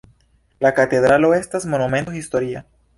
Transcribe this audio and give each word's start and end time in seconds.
La 0.65 0.71
katedralo 0.79 1.31
estas 1.41 1.71
Monumento 1.75 2.19
historia. 2.19 2.69